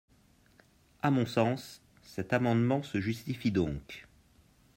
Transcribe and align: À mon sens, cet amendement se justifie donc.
À 1.03 1.11
mon 1.11 1.27
sens, 1.27 1.79
cet 2.01 2.33
amendement 2.33 2.81
se 2.81 2.99
justifie 2.99 3.51
donc. 3.51 4.07